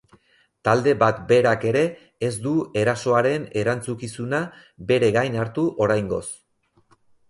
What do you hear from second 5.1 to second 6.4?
gain hartu oraingoz.